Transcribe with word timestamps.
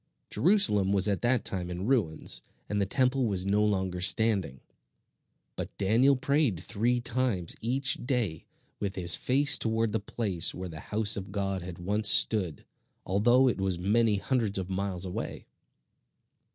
Jerusalem 0.31 0.91
was 0.91 1.07
at 1.07 1.21
that 1.21 1.45
time 1.45 1.69
in 1.69 1.85
ruins, 1.85 2.41
and 2.67 2.81
the 2.81 2.87
Temple 2.87 3.27
was 3.27 3.45
no 3.45 3.63
longer 3.63 4.01
standing; 4.01 4.61
but 5.55 5.77
Daniel 5.77 6.15
prayed 6.15 6.59
three 6.59 6.99
times 6.99 7.55
each 7.61 8.03
day 8.03 8.45
with 8.79 8.95
his 8.95 9.13
face 9.15 9.59
toward 9.59 9.91
the 9.91 9.99
place 9.99 10.55
where 10.55 10.69
the 10.69 10.79
house 10.89 11.15
of 11.17 11.31
God 11.31 11.61
had 11.61 11.77
once 11.77 12.09
stood, 12.09 12.65
although 13.05 13.47
it 13.47 13.61
was 13.61 13.77
many 13.77 14.15
hundreds 14.15 14.57
of 14.57 14.71
miles 14.71 15.05
away. 15.05 15.45